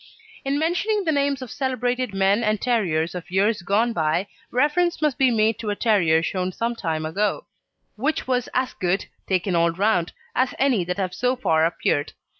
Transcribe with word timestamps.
In 0.43 0.57
mentioning 0.57 1.03
the 1.03 1.11
names 1.11 1.43
of 1.43 1.51
celebrated 1.51 2.11
men 2.11 2.43
and 2.43 2.59
terriers 2.59 3.13
of 3.13 3.29
years 3.29 3.61
gone 3.61 3.93
by, 3.93 4.25
reference 4.49 4.99
must 4.99 5.19
be 5.19 5.29
made 5.29 5.59
to 5.59 5.69
a 5.69 5.75
terrier 5.75 6.23
shown 6.23 6.51
some 6.51 6.75
time 6.75 7.05
ago, 7.05 7.45
which 7.97 8.25
was 8.25 8.49
as 8.51 8.73
good, 8.73 9.05
taken 9.27 9.55
all 9.55 9.69
round, 9.71 10.11
as 10.35 10.55
any 10.57 10.83
that 10.85 10.97
have 10.97 11.13
so 11.13 11.35
far 11.35 11.67
appeared. 11.67 12.13